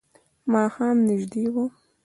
ماښام 0.51 0.97
نژدې 1.07 1.45
و. 1.53 1.55